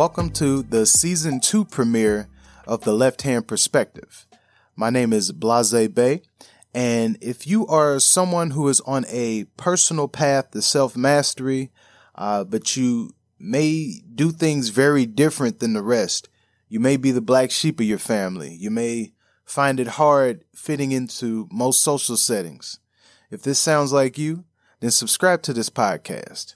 [0.00, 2.30] Welcome to the season two premiere
[2.66, 4.26] of The Left Hand Perspective.
[4.74, 6.22] My name is Bla.Ze Bey,
[6.72, 11.70] and if you are someone who is on a personal path to self mastery,
[12.14, 16.30] uh, but you may do things very different than the rest,
[16.70, 18.54] you may be the black sheep of your family.
[18.54, 19.12] You may
[19.44, 22.78] find it hard fitting into most social settings.
[23.30, 24.46] If this sounds like you,
[24.80, 26.54] then subscribe to this podcast.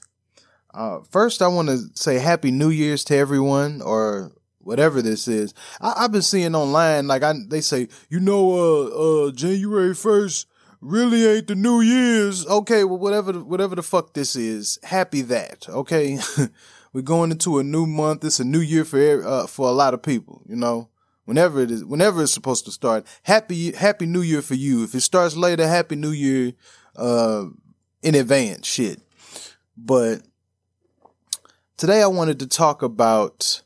[0.75, 5.53] Uh, first, I want to say Happy New Year's to everyone, or whatever this is.
[5.79, 10.47] I, have been seeing online, like I, they say, you know, uh, uh, January first
[10.81, 12.45] really ain't the New Year's.
[12.45, 15.69] Okay, well, whatever, whatever the fuck this is, happy that.
[15.69, 16.19] Okay,
[16.93, 18.25] we're going into a new month.
[18.25, 20.41] It's a new year for uh, for a lot of people.
[20.45, 20.89] You know,
[21.23, 23.05] whenever it is, whenever it's supposed to start.
[23.23, 24.83] Happy Happy New Year for you.
[24.83, 26.51] If it starts later, Happy New Year
[26.97, 27.45] uh,
[28.01, 28.67] in advance.
[28.67, 28.99] Shit,
[29.77, 30.21] but.
[31.77, 33.61] Today I wanted to talk about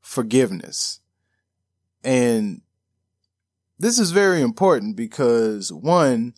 [0.00, 1.00] forgiveness.
[2.04, 2.60] And
[3.76, 6.34] this is very important because one,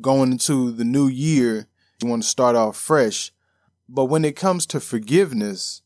[0.00, 1.66] going into the new year,
[2.00, 3.30] you want to start off fresh.
[3.90, 5.82] But when it comes to forgiveness,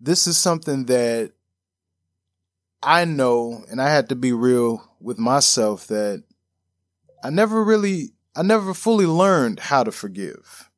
[0.00, 1.30] this is something that
[2.82, 6.24] I know, and I had to be real with myself that
[7.22, 10.70] I never really, I never fully learned how to forgive.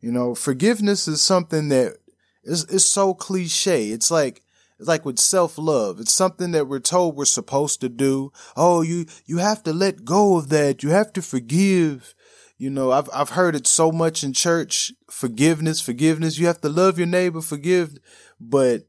[0.00, 1.98] You know, forgiveness is something that
[2.44, 3.88] is, is so cliche.
[3.90, 4.42] It's like,
[4.78, 6.00] it's like with self love.
[6.00, 8.32] It's something that we're told we're supposed to do.
[8.56, 10.82] Oh, you, you have to let go of that.
[10.82, 12.14] You have to forgive.
[12.58, 14.92] You know, I've, I've heard it so much in church.
[15.10, 16.38] Forgiveness, forgiveness.
[16.38, 17.96] You have to love your neighbor, forgive.
[18.40, 18.88] But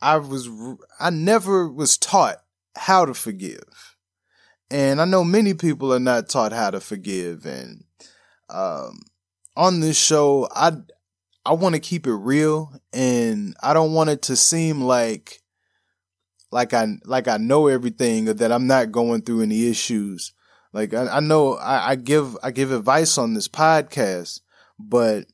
[0.00, 0.48] I was,
[0.98, 2.38] I never was taught
[2.74, 3.96] how to forgive.
[4.70, 7.44] And I know many people are not taught how to forgive.
[7.44, 7.84] And,
[8.48, 9.00] um,
[9.54, 10.72] on this show, I,
[11.44, 15.40] I want to keep it real and I don't want it to seem like
[16.52, 20.32] like I like I know everything or that I'm not going through any issues.
[20.72, 24.40] Like I, I know I, I give I give advice on this podcast,
[24.78, 25.26] but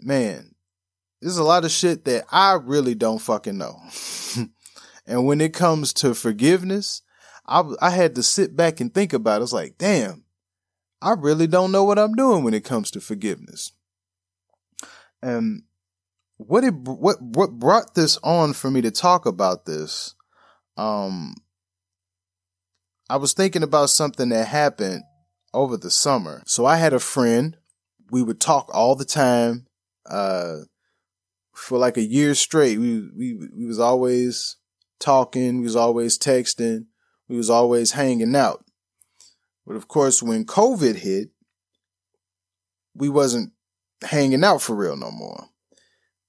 [0.00, 0.54] man,
[1.20, 3.76] there's a lot of shit that I really don't fucking know.
[5.06, 7.02] and when it comes to forgiveness,
[7.46, 9.44] I I had to sit back and think about it.
[9.44, 10.24] It's like, damn,
[11.00, 13.72] I really don't know what I'm doing when it comes to forgiveness.
[15.22, 15.62] And
[16.46, 20.14] what it what what brought this on for me to talk about this
[20.78, 21.34] um
[23.10, 25.02] I was thinking about something that happened
[25.52, 26.44] over the summer.
[26.46, 27.56] So I had a friend,
[28.10, 29.66] we would talk all the time
[30.08, 30.58] uh
[31.54, 32.78] for like a year straight.
[32.78, 34.56] We we we was always
[34.98, 36.86] talking, we was always texting,
[37.28, 38.64] we was always hanging out.
[39.66, 41.30] But of course when COVID hit,
[42.94, 43.52] we wasn't
[44.02, 45.46] hanging out for real no more.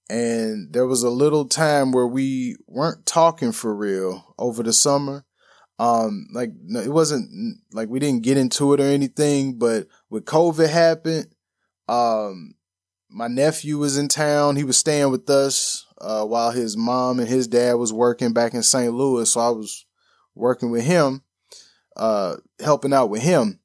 [0.10, 5.26] And there was a little time where we weren't talking for real over the summer.
[5.80, 10.26] Um, like no, it wasn't like we didn't get into it or anything, but with
[10.26, 11.28] COVID happened,
[11.88, 12.56] um,
[13.10, 14.58] my nephew was in town.
[14.58, 18.54] He was staying with us, uh, while his mom and his dad was working back
[18.54, 18.94] in St.
[18.94, 19.30] Louis.
[19.30, 19.86] So I was
[20.36, 21.24] working with him,
[21.96, 23.60] uh, helping out with him.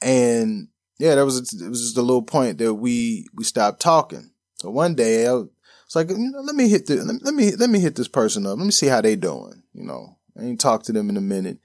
[0.00, 4.30] And yeah, that was it was just a little point that we we stopped talking.
[4.56, 5.48] So one day I was
[5.94, 8.58] like, you know, let me hit the let me let me hit this person up.
[8.58, 9.62] Let me see how they doing.
[9.72, 11.58] You know, I ain't talked to them in a minute.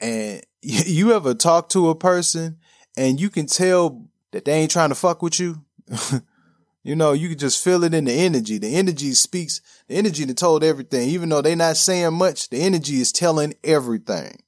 [0.00, 2.58] And you ever talk to a person
[2.96, 5.64] and you can tell that they ain't trying to fuck with you?
[6.82, 8.58] you know, you can just feel it in the energy.
[8.58, 11.08] The energy speaks, the energy that told everything.
[11.08, 14.42] Even though they not saying much, the energy is telling everything.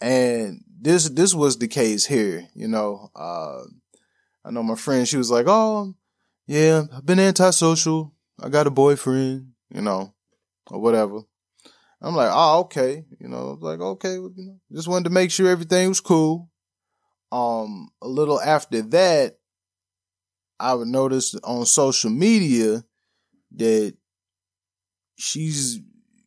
[0.00, 2.48] And this this was the case here.
[2.54, 3.62] You know, uh,
[4.44, 5.06] I know my friend.
[5.06, 5.94] She was like, "Oh,
[6.46, 8.14] yeah, I've been antisocial.
[8.40, 10.14] I got a boyfriend, you know,
[10.70, 11.20] or whatever."
[12.00, 15.48] I'm like, "Oh, okay." You know, like, "Okay," you know, just wanted to make sure
[15.48, 16.48] everything was cool.
[17.30, 19.38] Um, a little after that,
[20.58, 22.84] I would notice on social media
[23.56, 23.94] that
[25.16, 25.80] she's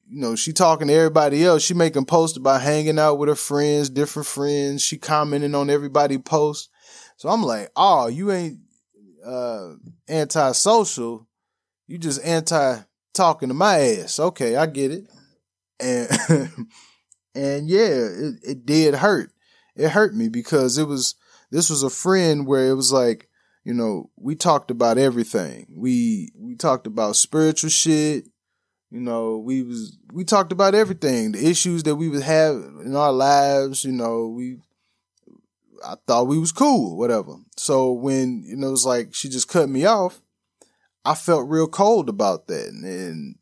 [0.07, 1.63] you know, she talking to everybody else.
[1.63, 4.83] She making posts about hanging out with her friends, different friends.
[4.83, 6.69] She commenting on everybody posts.
[7.17, 8.59] So I'm like, oh, you ain't
[9.25, 9.73] uh
[10.07, 11.27] anti-social.
[11.88, 12.79] You just anti
[13.13, 14.19] talking to my ass.
[14.19, 15.05] Okay, I get it.
[15.79, 16.09] And
[17.35, 19.31] and yeah, it, it did hurt.
[19.75, 21.15] It hurt me because it was
[21.51, 23.29] this was a friend where it was like,
[23.63, 25.67] you know, we talked about everything.
[25.69, 28.25] We we talked about spiritual shit
[28.94, 32.56] you know, we was we talked about everything, the issues that we would have
[32.86, 33.84] in our lives.
[33.84, 34.60] You know, we
[35.84, 37.38] I thought we was cool, whatever.
[37.57, 40.22] So when you know it was like she just cut me off,
[41.04, 43.36] I felt real cold about that, and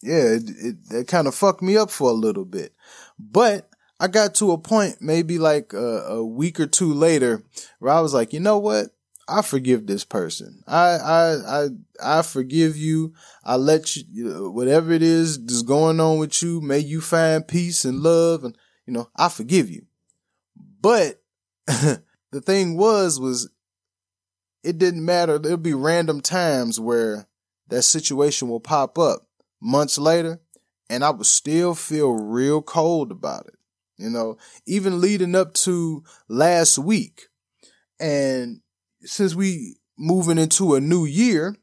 [0.00, 2.72] yeah, it, it, it kind of fucked me up for a little bit.
[3.18, 3.68] But
[3.98, 7.42] I got to a point, maybe like a, a, week or two later,
[7.80, 8.93] where I was like, you know what?
[9.28, 10.62] I forgive this person.
[10.66, 11.68] I, I, I,
[12.02, 13.14] I forgive you.
[13.42, 17.84] I let you, whatever it is that's going on with you, may you find peace
[17.84, 18.44] and love.
[18.44, 18.56] And,
[18.86, 19.86] you know, I forgive you.
[20.80, 21.22] But
[21.66, 23.48] the thing was, was
[24.62, 25.38] it didn't matter.
[25.38, 27.26] There'll be random times where
[27.68, 29.26] that situation will pop up
[29.60, 30.40] months later
[30.90, 33.54] and I would still feel real cold about it.
[33.96, 37.28] You know, even leading up to last week.
[38.00, 38.60] And
[39.04, 41.56] since we moving into a new year,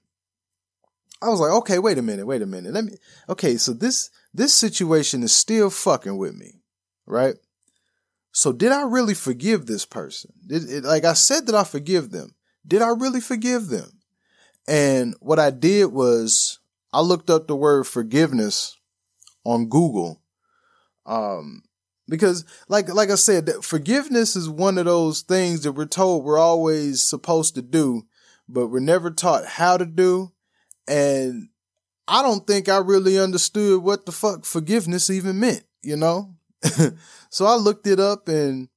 [1.21, 2.73] I was like, okay, wait a minute, wait a minute.
[2.73, 2.93] Let me,
[3.29, 6.61] okay, so this, this situation is still fucking with me,
[7.05, 7.35] right?
[8.31, 10.31] So did I really forgive this person?
[10.47, 12.35] Did it, like I said that I forgive them.
[12.65, 13.99] Did I really forgive them?
[14.67, 16.59] And what I did was
[16.93, 18.77] I looked up the word forgiveness
[19.43, 20.21] on Google.
[21.05, 21.63] Um,
[22.11, 26.37] because like like I said, forgiveness is one of those things that we're told we're
[26.37, 28.03] always supposed to do,
[28.49, 30.33] but we're never taught how to do.
[30.89, 31.47] And
[32.09, 36.35] I don't think I really understood what the fuck forgiveness even meant, you know?
[37.29, 38.67] so I looked it up and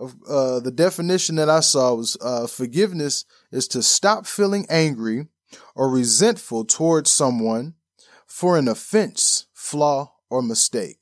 [0.00, 5.26] uh, the definition that I saw was uh, forgiveness is to stop feeling angry
[5.74, 7.74] or resentful towards someone
[8.26, 10.98] for an offense, flaw, or mistake.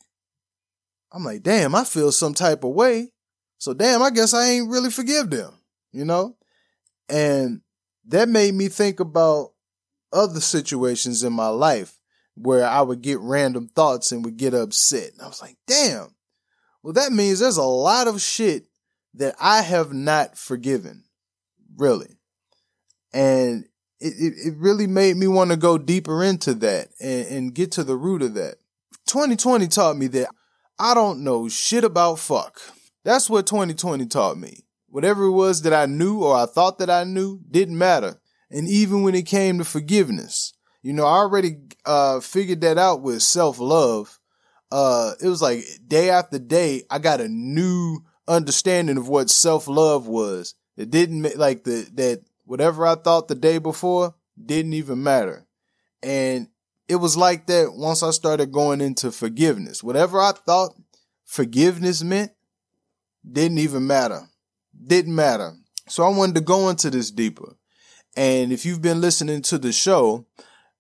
[1.12, 3.12] I'm like, damn, I feel some type of way.
[3.58, 5.58] So damn, I guess I ain't really forgive them,
[5.92, 6.36] you know?
[7.08, 7.62] And
[8.06, 9.52] that made me think about
[10.12, 11.98] other situations in my life
[12.34, 15.12] where I would get random thoughts and would get upset.
[15.12, 16.14] And I was like, damn,
[16.82, 18.66] well, that means there's a lot of shit
[19.14, 21.04] that I have not forgiven,
[21.76, 22.18] really.
[23.12, 23.64] And
[23.98, 27.72] it, it, it really made me want to go deeper into that and, and get
[27.72, 28.56] to the root of that.
[29.06, 30.28] 2020 taught me that
[30.78, 32.61] I don't know shit about fuck.
[33.05, 34.64] That's what 2020 taught me.
[34.88, 38.20] Whatever it was that I knew or I thought that I knew didn't matter.
[38.50, 40.52] And even when it came to forgiveness,
[40.82, 44.19] you know, I already uh, figured that out with self love.
[44.70, 49.69] Uh, it was like day after day, I got a new understanding of what self
[49.69, 50.55] love was.
[50.76, 54.14] It didn't like the that whatever I thought the day before
[54.44, 55.46] didn't even matter.
[56.02, 56.49] And
[56.88, 59.82] it was like that once I started going into forgiveness.
[59.82, 60.74] Whatever I thought
[61.24, 62.32] forgiveness meant
[63.30, 64.28] didn't even matter.
[64.86, 65.54] Didn't matter.
[65.88, 67.56] So I wanted to go into this deeper.
[68.16, 70.26] And if you've been listening to the show,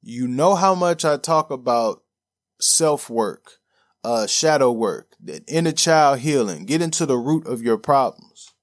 [0.00, 2.02] you know how much I talk about
[2.60, 3.58] self work,
[4.04, 8.54] uh, shadow work, that inner child healing, get into the root of your problems.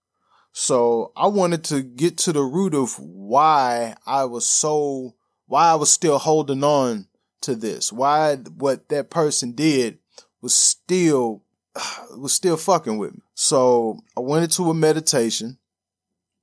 [0.53, 5.15] So I wanted to get to the root of why I was so,
[5.47, 7.07] why I was still holding on
[7.43, 7.91] to this?
[7.91, 9.99] Why what that person did
[10.41, 11.43] was still
[12.17, 13.21] was still fucking with me.
[13.35, 15.57] So I went into a meditation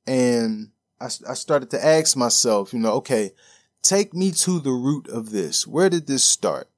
[0.06, 0.70] and
[1.00, 3.32] I, I started to ask myself, you know, okay,
[3.82, 5.66] take me to the root of this.
[5.66, 6.68] Where did this start?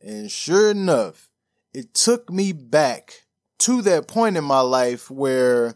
[0.00, 1.28] And sure enough,
[1.72, 3.24] it took me back
[3.60, 5.74] to that point in my life where,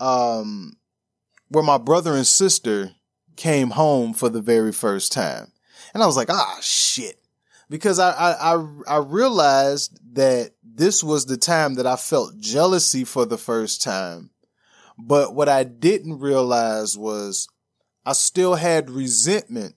[0.00, 0.76] um,
[1.48, 2.92] where my brother and sister
[3.36, 5.52] came home for the very first time.
[5.96, 7.18] And I was like, ah, shit.
[7.70, 13.02] Because I, I, I, I realized that this was the time that I felt jealousy
[13.02, 14.28] for the first time.
[14.98, 17.48] But what I didn't realize was
[18.04, 19.74] I still had resentment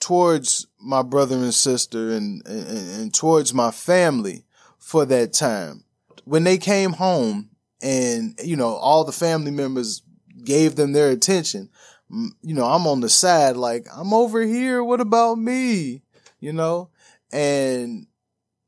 [0.00, 4.46] towards my brother and sister and, and, and towards my family
[4.78, 5.84] for that time.
[6.24, 7.50] When they came home
[7.82, 10.00] and, you know, all the family members
[10.42, 11.68] gave them their attention,
[12.10, 14.82] you know, I'm on the side, like, I'm over here.
[14.82, 16.02] What about me?
[16.40, 16.90] You know,
[17.32, 18.06] and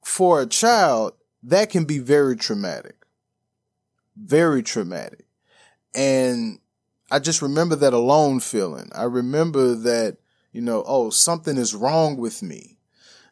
[0.04, 1.12] for a child,
[1.44, 2.96] that can be very traumatic,
[4.16, 5.26] very traumatic.
[5.94, 6.58] And
[7.10, 8.90] I just remember that alone feeling.
[8.94, 10.18] I remember that,
[10.52, 12.78] you know, oh, something is wrong with me.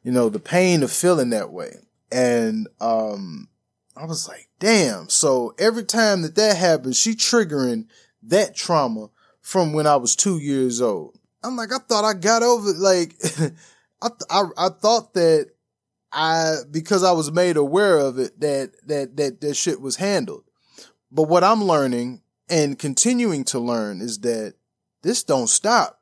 [0.03, 1.79] You know, the pain of feeling that way.
[2.13, 3.49] And, um,
[3.97, 5.09] I was like, damn.
[5.09, 7.87] So every time that that happens, she triggering
[8.23, 9.09] that trauma
[9.47, 11.17] from when I was two years old.
[11.45, 13.15] I'm like, I thought I got over like,
[14.03, 15.51] I, I, I thought that
[16.11, 20.43] I, because I was made aware of it, that, that, that, that shit was handled.
[21.13, 24.55] But what I'm learning and continuing to learn is that
[25.03, 26.01] this don't stop.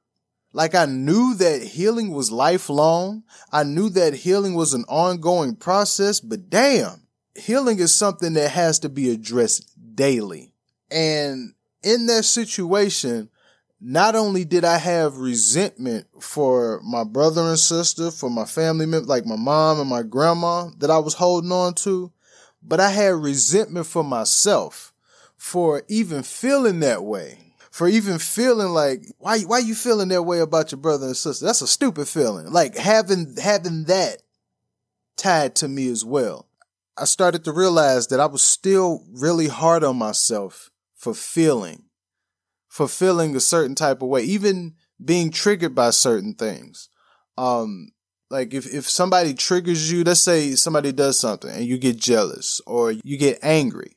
[0.54, 3.24] Like I knew that healing was lifelong.
[3.52, 8.78] I knew that healing was an ongoing process, but damn, healing is something that has
[8.78, 10.54] to be addressed daily.
[10.90, 13.28] And in that situation,
[13.87, 19.11] not only did I have resentment for my brother and sister, for my family members,
[19.11, 22.11] like my mom and my grandma that I was holding on to,
[22.62, 24.95] but I had resentment for myself
[25.37, 27.38] for even feeling that way.
[27.71, 31.45] For even feeling like, why, why you feeling that way about your brother and sister?
[31.45, 32.50] That's a stupid feeling.
[32.50, 34.23] Like having, having that
[35.17, 36.49] tied to me as well.
[36.97, 41.84] I started to realize that I was still really hard on myself for feeling,
[42.75, 46.88] for feeling a certain type of way, even being triggered by certain things.
[47.38, 47.93] Um,
[48.31, 52.61] like if, if somebody triggers you, let's say somebody does something and you get jealous
[52.66, 53.97] or you get angry.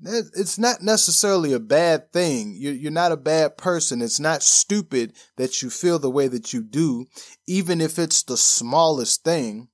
[0.00, 2.54] It's not necessarily a bad thing.
[2.56, 4.00] You're, you're not a bad person.
[4.00, 7.04] It's not stupid that you feel the way that you do,
[7.46, 9.68] even if it's the smallest thing.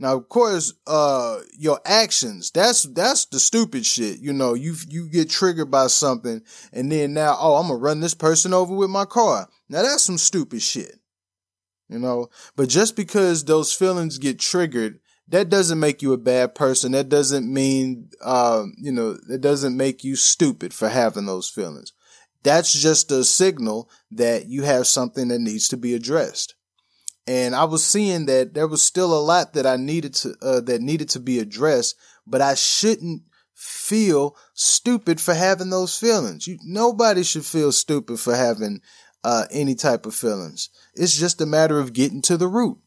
[0.00, 4.18] Now, of course, uh, your actions, that's, that's the stupid shit.
[4.18, 6.42] You know, you, you get triggered by something
[6.72, 9.46] and then now, oh, I'm to run this person over with my car.
[9.68, 10.96] Now that's some stupid shit.
[11.90, 16.54] You know, but just because those feelings get triggered, that doesn't make you a bad
[16.54, 16.92] person.
[16.92, 21.92] That doesn't mean, uh, you know, it doesn't make you stupid for having those feelings.
[22.42, 26.54] That's just a signal that you have something that needs to be addressed
[27.26, 30.60] and I was seeing that there was still a lot that I needed to uh,
[30.62, 31.96] that needed to be addressed,
[32.26, 33.22] but I shouldn't
[33.54, 36.46] feel stupid for having those feelings.
[36.46, 38.80] You, nobody should feel stupid for having
[39.22, 40.70] uh, any type of feelings.
[40.94, 42.78] It's just a matter of getting to the root.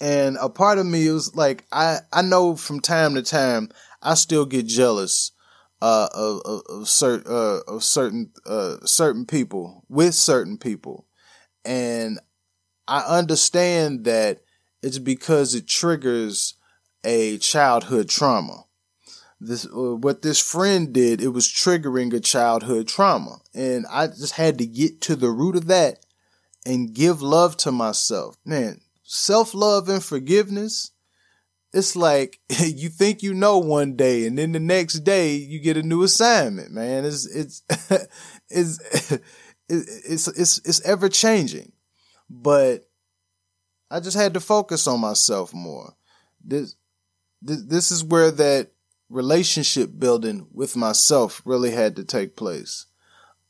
[0.00, 3.70] And a part of me was like, I, I know from time to time,
[4.02, 5.32] I still get jealous,
[5.80, 11.06] uh, of, of, of certain, uh, of certain, uh, certain people with certain people.
[11.64, 12.20] And
[12.88, 14.40] I understand that
[14.82, 16.54] it's because it triggers
[17.04, 18.64] a childhood trauma.
[19.40, 24.34] This uh, what this friend did, it was triggering a childhood trauma, and I just
[24.34, 26.06] had to get to the root of that
[26.64, 28.36] and give love to myself.
[28.44, 30.92] Man, self love and forgiveness.
[31.72, 35.76] It's like you think you know one day, and then the next day you get
[35.76, 36.70] a new assignment.
[36.70, 37.62] Man, it's it's
[38.48, 38.78] it's
[39.68, 41.72] it's it's, it's ever changing
[42.28, 42.88] but
[43.90, 45.94] I just had to focus on myself more.
[46.44, 46.76] This,
[47.42, 48.72] this, this is where that
[49.08, 52.86] relationship building with myself really had to take place.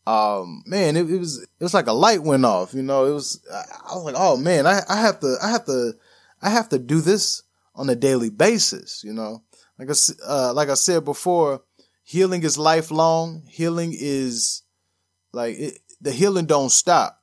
[0.07, 3.13] Um, man, it, it, was, it was like a light went off, you know, it
[3.13, 5.95] was, I, was like, oh man, I, I have to, I have to,
[6.41, 7.43] I have to do this
[7.75, 9.43] on a daily basis, you know,
[9.79, 9.95] like I,
[10.27, 11.63] uh, like I said before,
[12.03, 13.43] healing is lifelong.
[13.49, 14.63] Healing is
[15.33, 17.23] like it, the healing don't stop,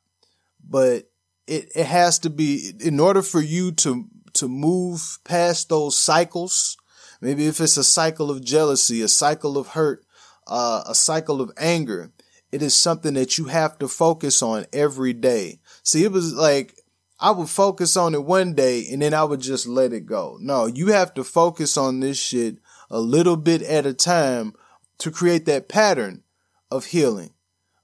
[0.63, 1.10] but
[1.47, 6.77] it, it has to be in order for you to to move past those cycles
[7.21, 10.05] maybe if it's a cycle of jealousy a cycle of hurt
[10.47, 12.12] uh, a cycle of anger
[12.53, 15.59] it is something that you have to focus on every day.
[15.81, 16.75] See it was like
[17.19, 20.38] i would focus on it one day and then i would just let it go.
[20.39, 22.57] No you have to focus on this shit
[22.91, 24.53] a little bit at a time
[25.00, 26.21] to create that pattern
[26.69, 27.31] of healing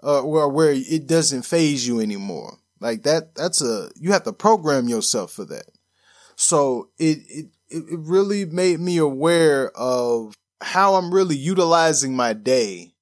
[0.04, 4.34] uh, where, where it doesn't phase you anymore like that, that's a, you have to
[4.34, 5.66] program yourself for that.
[6.36, 12.94] So it, it, it really made me aware of how I'm really utilizing my day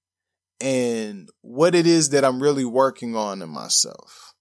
[0.59, 4.33] and what it is that I'm really working on in myself.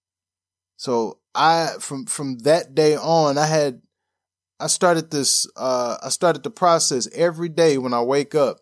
[0.77, 3.83] So I, from, from that day on, I had,
[4.59, 8.59] I started this, uh, I started the process every day when I wake up,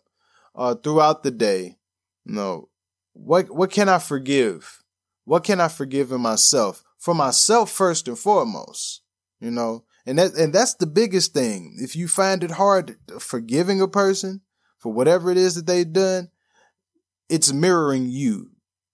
[0.57, 1.77] uh, throughout the day.
[2.25, 2.69] You know,
[3.13, 4.83] what, what can I forgive?
[5.25, 6.85] What can I forgive in myself?
[6.99, 9.03] For myself first and foremost,
[9.41, 11.77] you know, and that, and that's the biggest thing.
[11.79, 14.43] If you find it hard forgiving a person
[14.79, 16.29] for whatever it is that they've done,
[17.29, 18.51] it's mirroring you.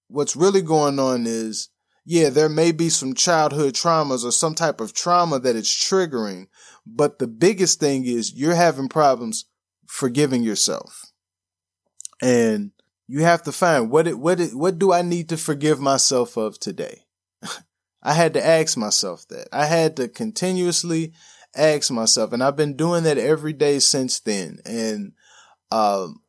[0.09, 1.69] What's really going on is,
[2.05, 6.47] yeah, there may be some childhood traumas or some type of trauma that it's triggering,
[6.87, 9.47] but the biggest thing is you're having problems
[9.87, 11.07] forgiving yourself.
[12.23, 12.73] And
[13.11, 16.37] you have to find what it, what it, what do I need to forgive myself
[16.37, 17.01] of today?
[18.05, 19.49] I had to ask myself that.
[19.53, 21.13] I had to continuously
[21.57, 24.61] ask myself, and I've been doing that every day since then.
[24.65, 25.15] And
[25.73, 26.23] um,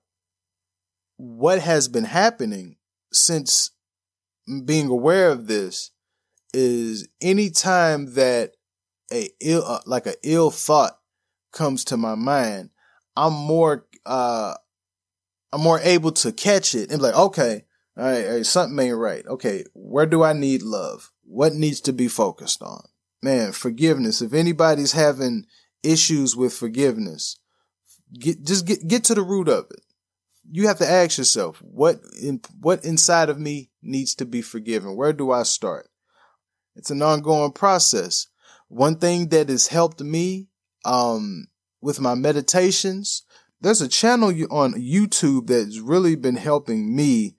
[1.17, 2.77] what has been happening
[3.13, 3.69] since
[4.65, 5.91] being aware of this
[6.51, 8.53] is anytime that
[9.13, 10.97] a ill, uh, like a ill thought
[11.53, 12.71] comes to my mind,
[13.15, 14.55] I'm more, uh,
[15.53, 17.65] I'm more able to catch it and be like, okay,
[17.97, 19.25] all right, all right, something ain't right.
[19.27, 21.11] Okay, where do I need love?
[21.23, 22.83] What needs to be focused on?
[23.21, 24.21] Man, forgiveness.
[24.21, 25.45] If anybody's having
[25.83, 27.37] issues with forgiveness,
[28.17, 29.81] get just get get to the root of it.
[30.49, 34.95] you have to ask yourself, what in, what inside of me needs to be forgiven?
[34.95, 35.87] Where do I start?
[36.75, 38.27] It's an ongoing process.
[38.67, 40.47] One thing that has helped me,
[40.85, 41.47] um,
[41.81, 43.23] with my meditations,
[43.61, 47.35] there's a channel on YouTube that's really been helping me.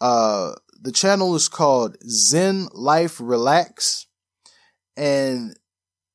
[0.00, 4.06] Uh, the channel is called Zen Life Relax.
[4.96, 5.56] And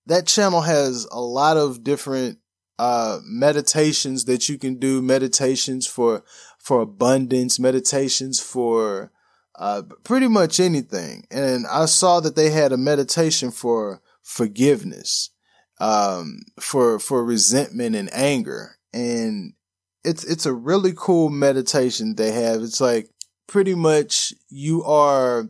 [0.08, 2.40] that channel has a lot of different
[2.80, 6.24] uh, meditations that you can do, meditations for
[6.58, 9.12] for abundance, meditations for
[9.58, 11.26] uh, pretty much anything.
[11.30, 15.30] And I saw that they had a meditation for forgiveness,
[15.80, 19.54] um, for for resentment and anger, and
[20.04, 22.62] it's it's a really cool meditation they have.
[22.62, 23.10] It's like
[23.48, 25.50] pretty much you are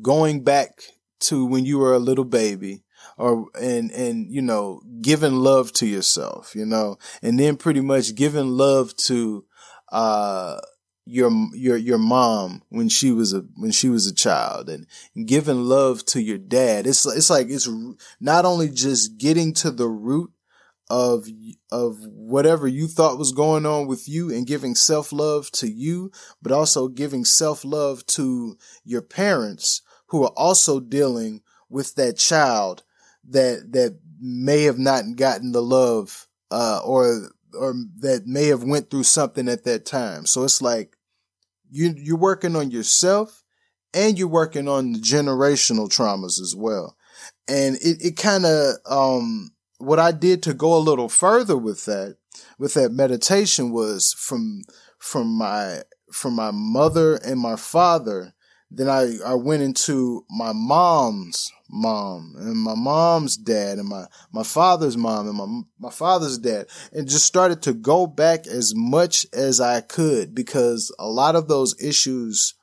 [0.00, 0.82] going back
[1.20, 2.82] to when you were a little baby
[3.16, 8.14] or and and you know giving love to yourself you know and then pretty much
[8.14, 9.44] giving love to
[9.90, 10.58] uh
[11.04, 14.86] your your your mom when she was a when she was a child and
[15.26, 17.68] giving love to your dad it's it's like it's
[18.20, 20.30] not only just getting to the root
[20.92, 21.26] of
[21.70, 26.10] of whatever you thought was going on with you and giving self-love to you
[26.42, 32.84] but also giving self-love to your parents who are also dealing with that child
[33.26, 38.90] that that may have not gotten the love uh, or or that may have went
[38.90, 40.26] through something at that time.
[40.26, 40.94] So it's like
[41.70, 43.42] you you're working on yourself
[43.94, 46.96] and you're working on the generational traumas as well.
[47.48, 51.84] And it, it kind of um what I did to go a little further with
[51.86, 52.16] that
[52.58, 54.62] with that meditation was from
[54.98, 58.32] from my from my mother and my father.
[58.74, 64.42] Then I, I went into my mom's mom and my mom's dad and my, my
[64.42, 69.26] father's mom and my, my father's dad and just started to go back as much
[69.34, 72.54] as I could because a lot of those issues,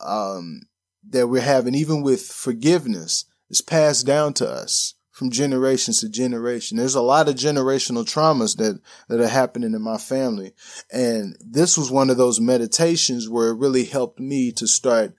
[0.00, 0.62] um,
[1.10, 6.78] that we're having, even with forgiveness, is passed down to us from generations to generation.
[6.78, 10.52] There's a lot of generational traumas that, that are happening in my family.
[10.92, 15.14] And this was one of those meditations where it really helped me to start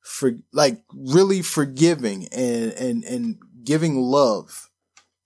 [0.00, 4.70] for like really forgiving and and and giving love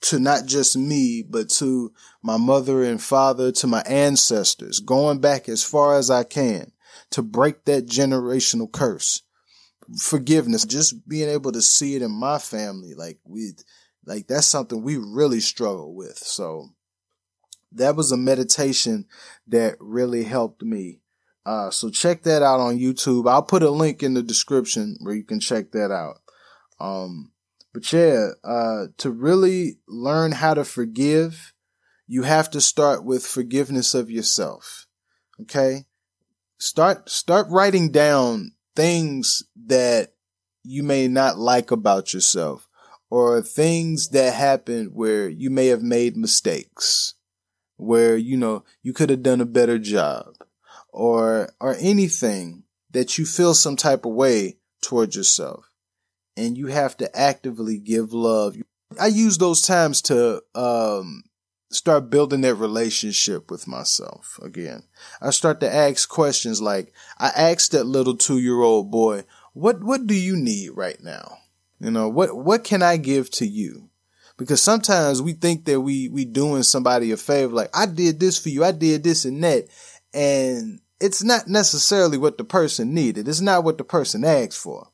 [0.00, 5.50] to not just me but to my mother and father to my ancestors going back
[5.50, 6.72] as far as I can
[7.10, 9.20] to break that generational curse
[9.98, 13.50] forgiveness just being able to see it in my family like we
[14.06, 16.68] like that's something we really struggle with so
[17.72, 19.06] that was a meditation
[19.46, 21.00] that really helped me
[21.46, 23.28] uh, so check that out on YouTube.
[23.28, 26.20] I'll put a link in the description where you can check that out.
[26.78, 27.32] Um,
[27.72, 31.52] but yeah, uh, to really learn how to forgive,
[32.06, 34.86] you have to start with forgiveness of yourself.
[35.40, 35.86] Okay.
[36.58, 40.14] Start, start writing down things that
[40.64, 42.66] you may not like about yourself
[43.10, 47.12] or things that happened where you may have made mistakes,
[47.76, 50.32] where, you know, you could have done a better job
[50.88, 55.70] or or anything that you feel some type of way towards yourself.
[56.34, 58.56] And you have to actively give love.
[58.98, 61.24] I use those times to um,
[61.70, 64.82] start building that relationship with myself again
[65.20, 70.14] i start to ask questions like i asked that little 2-year-old boy what what do
[70.14, 71.38] you need right now
[71.78, 73.88] you know what what can i give to you
[74.36, 78.38] because sometimes we think that we we doing somebody a favor like i did this
[78.38, 79.68] for you i did this and that
[80.12, 83.26] and it's not necessarily what the person needed.
[83.26, 84.88] It's not what the person asked for.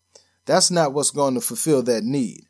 [0.46, 2.44] That's not what's going to fulfill that need.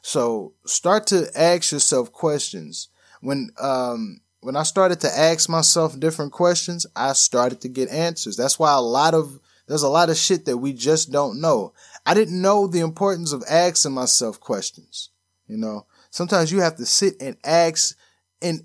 [0.00, 2.88] So start to ask yourself questions.
[3.22, 8.36] When um when I started to ask myself different questions, I started to get answers.
[8.36, 11.72] That's why a lot of there's a lot of shit that we just don't know.
[12.04, 15.10] I didn't know the importance of asking myself questions.
[15.46, 17.96] You know, sometimes you have to sit and ask
[18.42, 18.64] and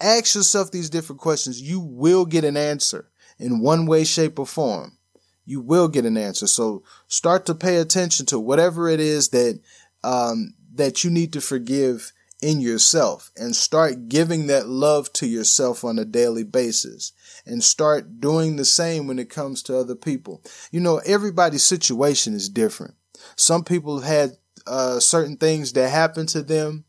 [0.00, 4.46] ask yourself these different questions, you will get an answer in one way, shape, or
[4.46, 4.98] form.
[5.44, 6.46] You will get an answer.
[6.46, 9.60] So start to pay attention to whatever it is that
[10.04, 12.12] um, that you need to forgive
[12.42, 17.12] in yourself and start giving that love to yourself on a daily basis
[17.46, 20.42] and start doing the same when it comes to other people.
[20.70, 22.94] You know, everybody's situation is different.
[23.36, 24.30] Some people have had
[24.66, 26.84] uh, certain things that happen to them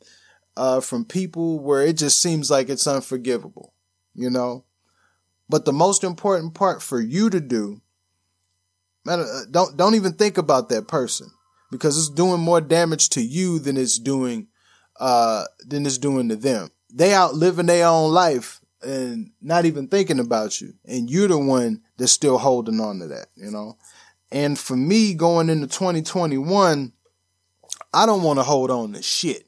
[0.58, 3.74] uh, from people where it just seems like it's unforgivable,
[4.13, 4.66] you know?
[5.50, 7.82] But the most important part for you to do,
[9.06, 11.30] man, don't, don't even think about that person
[11.72, 14.48] because it's doing more damage to you than it's doing,
[14.99, 16.69] uh, than it's doing to them.
[16.93, 20.73] They out living their own life and not even thinking about you.
[20.86, 23.77] And you're the one that's still holding on to that, you know?
[24.32, 26.91] And for me going into 2021,
[27.93, 29.45] I don't want to hold on to shit.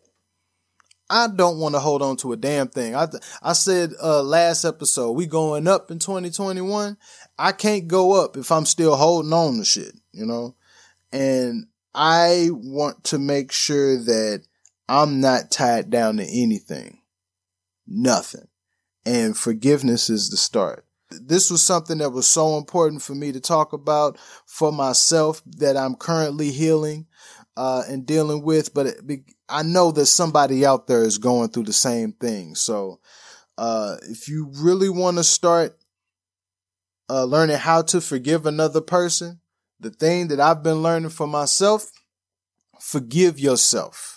[1.10, 2.96] I don't want to hold on to a damn thing.
[2.96, 3.08] I
[3.42, 6.98] I said uh last episode we going up in 2021.
[7.38, 10.56] I can't go up if I'm still holding on to shit, you know?
[11.12, 14.44] And I want to make sure that
[14.88, 17.00] I'm not tied down to anything.
[17.88, 18.48] Nothing.
[19.06, 20.86] And forgiveness is the start.
[21.12, 24.18] This was something that was so important for me to talk about
[24.48, 27.06] for myself that I'm currently healing
[27.56, 31.64] uh, and dealing with, but it, I know that somebody out there is going through
[31.64, 32.56] the same thing.
[32.56, 33.00] So,
[33.58, 35.78] uh, if you really want to start
[37.10, 39.40] uh, learning how to forgive another person,
[39.80, 41.92] the thing that I've been learning for myself,
[42.82, 44.15] forgive yourself.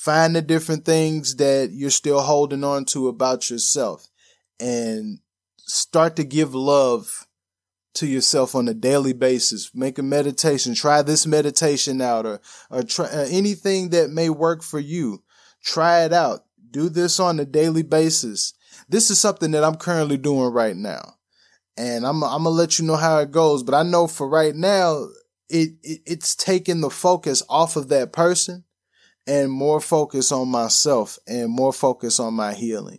[0.00, 4.08] Find the different things that you're still holding on to about yourself
[4.58, 5.18] and
[5.58, 7.26] start to give love
[7.96, 9.72] to yourself on a daily basis.
[9.74, 10.72] Make a meditation.
[10.74, 15.22] Try this meditation out or, or try uh, anything that may work for you.
[15.62, 16.46] Try it out.
[16.70, 18.54] Do this on a daily basis.
[18.88, 21.16] This is something that I'm currently doing right now.
[21.76, 23.62] And I'm, I'm gonna let you know how it goes.
[23.62, 25.08] But I know for right now,
[25.50, 28.64] it, it it's taking the focus off of that person
[29.30, 32.98] and more focus on myself and more focus on my healing.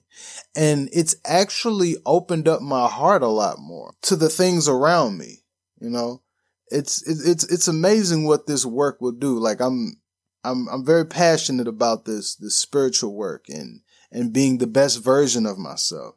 [0.56, 5.44] And it's actually opened up my heart a lot more to the things around me.
[5.82, 6.22] You know,
[6.68, 9.38] it's, it's, it's amazing what this work will do.
[9.40, 10.00] Like I'm,
[10.46, 15.46] I'm, I'm very passionate about this, this spiritual work and, and being the best version
[15.46, 16.16] of myself.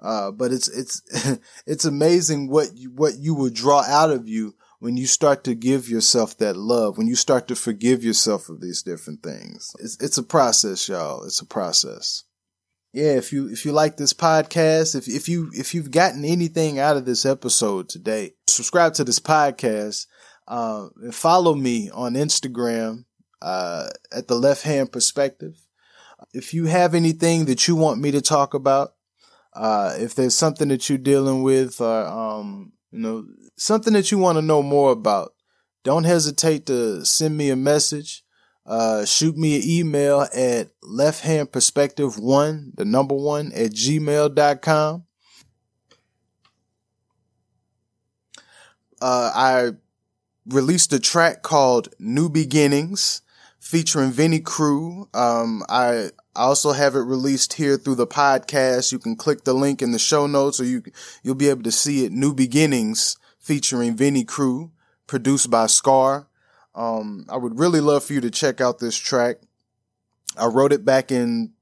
[0.00, 1.02] Uh, but it's, it's,
[1.66, 4.54] it's amazing what you, what you will draw out of you
[4.86, 8.60] when you start to give yourself that love, when you start to forgive yourself of
[8.60, 9.74] these different things.
[9.80, 11.24] It's, it's a process, y'all.
[11.24, 12.22] It's a process.
[12.92, 16.78] Yeah, if you if you like this podcast, if if you if you've gotten anything
[16.78, 20.06] out of this episode today, subscribe to this podcast.
[20.46, 23.06] Uh, and follow me on Instagram
[23.42, 25.56] uh, at the Left Hand Perspective.
[26.32, 28.94] If you have anything that you want me to talk about,
[29.52, 34.36] uh, if there's something that you're dealing with, um, you know, something that you want
[34.36, 35.32] to know more about,
[35.84, 38.24] don't hesitate to send me a message.
[38.64, 45.04] Uh, shoot me an email at lefthandperspective1, the number one at gmail.com.
[49.00, 49.70] Uh, I
[50.46, 53.22] released a track called New Beginnings
[53.66, 55.16] featuring VINNYKR3W.
[55.16, 58.92] Um, I also have it released here through the podcast.
[58.92, 60.84] You can click the link in the show notes or you,
[61.24, 62.12] you'll be able to see it.
[62.12, 64.70] New Beginnings featuring VINNYKR3W,
[65.08, 66.28] produced by Scar.
[66.76, 69.38] Um, I would really love for you to check out this track.
[70.38, 71.52] I wrote it back in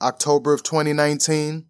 [0.00, 1.66] October of 2019.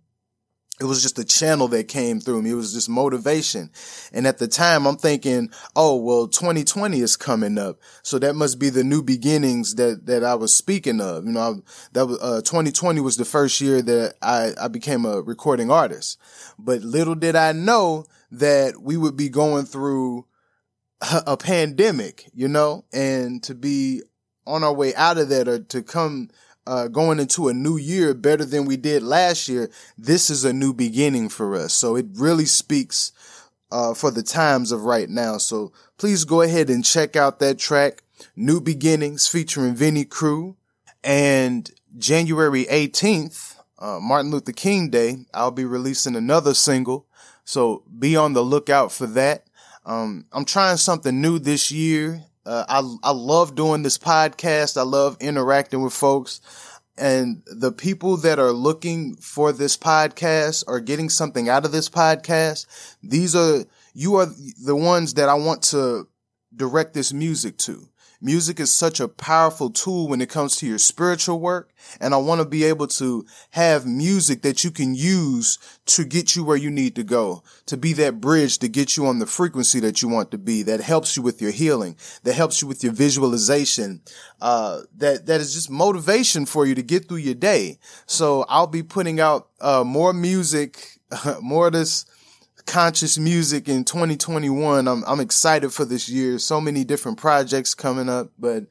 [0.80, 2.50] It was just a channel that came through me.
[2.50, 3.70] It was just motivation.
[4.14, 7.78] And at the time, I'm thinking, oh, well, 2020 is coming up.
[8.02, 11.26] So that must be the new beginnings that, that I was speaking of.
[11.26, 11.52] You know, I,
[11.92, 16.18] that was, uh, 2020 was the first year that I, I became a recording artist.
[16.58, 20.24] But little did I know that we would be going through
[21.26, 24.00] a pandemic, you know, and to be
[24.46, 26.30] on our way out of that or to come
[26.66, 30.52] uh, going into a new year better than we did last year, this is a
[30.52, 31.72] new beginning for us.
[31.72, 33.12] So it really speaks
[33.70, 35.38] uh, for the times of right now.
[35.38, 38.02] So please go ahead and check out that track,
[38.36, 40.56] New Beginnings featuring VINNYKR3W.
[41.02, 47.06] And January 18th, uh, Martin Luther King Day, I'll be releasing another single
[47.50, 49.44] so be on the lookout for that.
[49.84, 52.22] Um, I'm trying something new this year.
[52.50, 54.76] Uh, I, I love doing this podcast.
[54.76, 56.40] I love interacting with folks
[56.98, 61.88] and the people that are looking for this podcast or getting something out of this
[61.88, 62.66] podcast.
[63.04, 64.26] These are, you are
[64.64, 66.08] the ones that I want to
[66.56, 67.88] direct this music to.
[68.22, 71.72] Music is such a powerful tool when it comes to your spiritual work.
[72.00, 76.36] And I want to be able to have music that you can use to get
[76.36, 79.26] you where you need to go, to be that bridge to get you on the
[79.26, 82.68] frequency that you want to be, that helps you with your healing, that helps you
[82.68, 84.02] with your visualization,
[84.42, 87.78] uh, that, that is just motivation for you to get through your day.
[88.04, 90.98] So I'll be putting out, uh, more music,
[91.40, 92.04] more of this,
[92.66, 94.88] conscious music in 2021.
[94.88, 96.38] I'm, I'm excited for this year.
[96.38, 98.66] So many different projects coming up, but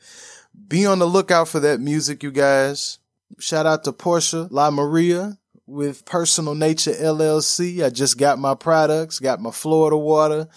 [0.67, 2.99] be on the lookout for that music, you guys.
[3.39, 7.83] Shout out to Portia La Maria with Personal Nature LLC.
[7.83, 10.47] I just got my products, got my Florida water,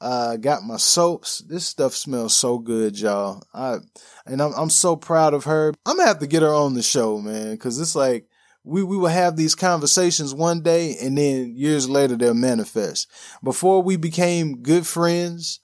[0.00, 1.38] uh, got my soaps.
[1.40, 3.42] This stuff smells so good, y'all.
[3.52, 3.78] I,
[4.26, 5.74] and I'm, I'm so proud of her.
[5.84, 8.26] I'm gonna have to get her on the show, man, cause it's like,
[8.64, 13.08] we, we will have these conversations one day and then years later they'll manifest.
[13.42, 15.60] Before we became good friends,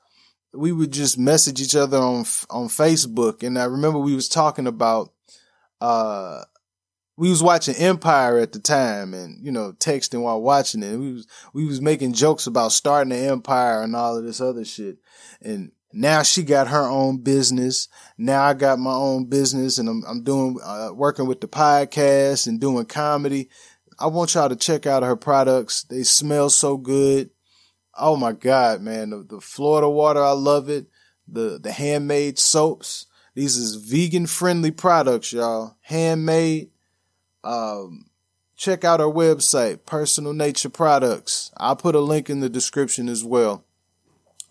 [0.53, 4.67] we would just message each other on on Facebook and I remember we was talking
[4.67, 5.13] about
[5.81, 6.43] uh
[7.19, 10.97] we was watching Empire at the time and you know texting while watching it.
[10.97, 14.65] We was we was making jokes about starting an empire and all of this other
[14.65, 14.99] shit.
[15.43, 17.89] And now she got her own business.
[18.17, 22.47] Now I got my own business and I'm, I'm doing, uh, working with the podcast
[22.47, 23.49] and doing comedy.
[23.99, 25.83] I want y'all to check out her products.
[25.85, 27.31] They smell so good.
[27.97, 29.11] Oh my God, man.
[29.11, 30.87] The, the Florida water, I love it.
[31.27, 33.07] The, the handmade soaps.
[33.35, 35.77] These is vegan friendly products, y'all.
[35.81, 36.71] Handmade.
[37.45, 38.07] Um,
[38.57, 41.51] check out our website, Personal Nature Products.
[41.57, 43.65] I'll put a link in the description as well.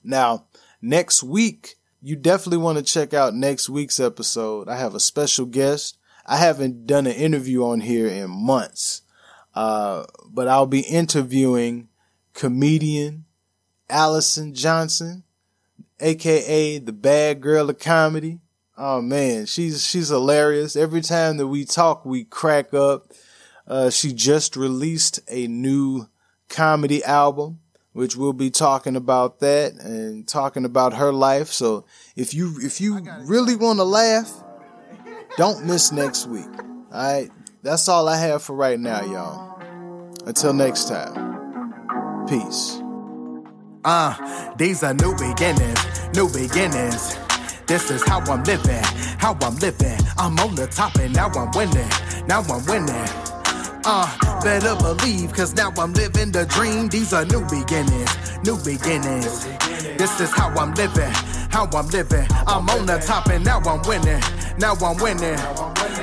[0.03, 0.46] Now,
[0.81, 4.69] next week, you definitely want to check out next week's episode.
[4.69, 5.97] I have a special guest.
[6.25, 9.01] I haven't done an interview on here in months,
[9.55, 11.87] uh, but I'll be interviewing
[12.33, 13.25] comedian
[13.89, 15.23] Allison Johnson,
[15.99, 18.39] aka the bad girl of comedy.
[18.77, 20.75] Oh man, she's she's hilarious.
[20.75, 23.11] Every time that we talk, we crack up.
[23.65, 26.07] Uh, she just released a new
[26.49, 27.59] comedy album
[27.97, 31.47] which we'll be talking about that and talking about her life.
[31.47, 31.83] So
[32.15, 34.31] if you if you really want to laugh,
[35.35, 36.45] don't miss next week.
[36.45, 37.31] All right,
[37.63, 39.59] that's all I have for right now, y'all.
[40.27, 42.79] Until next time, peace.
[43.83, 47.17] Uh, these are new beginnings, new beginnings.
[47.65, 48.83] This is how I'm living,
[49.17, 49.97] how I'm living.
[50.19, 51.89] I'm on the top and now I'm winning,
[52.27, 53.26] now I'm winning.
[53.89, 56.89] Uh, better believe, cause now I'm living the dream.
[56.89, 58.11] These are new beginnings,
[58.43, 59.45] new beginnings.
[59.95, 61.09] This is how I'm living,
[61.51, 62.27] how I'm living.
[62.45, 64.21] I'm on the top and now I'm winning,
[64.59, 65.39] now I'm winning.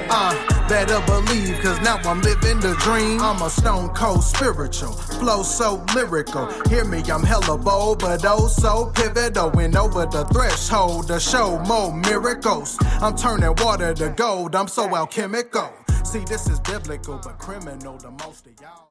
[0.09, 0.33] Uh,
[0.67, 3.21] better believe, cause now I'm living the dream.
[3.21, 6.47] I'm a stone cold spiritual, flow so lyrical.
[6.71, 9.51] Hear me, I'm hella bold, but oh so pivotal.
[9.51, 12.79] Went over the threshold to show more miracles.
[13.03, 15.71] I'm turning water to gold, I'm so alchemical.
[16.05, 18.83] See, this is biblical, but criminal the most of y'all.